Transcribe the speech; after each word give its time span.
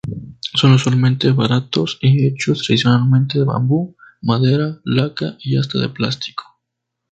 Son 0.55 0.71
usualmente 0.71 1.31
baratos 1.31 1.99
y 2.01 2.25
hechos 2.25 2.63
tradicionalmente 2.65 3.37
de 3.37 3.45
bambú, 3.45 3.95
madera, 4.23 4.79
laca, 4.83 5.37
y 5.39 5.57
hasta 5.57 5.77
de 5.79 5.89
plástico. 5.89 6.43